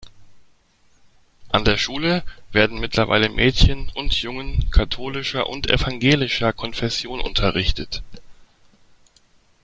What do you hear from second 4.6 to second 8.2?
katholischer und evangelischer Konfession unterrichtet.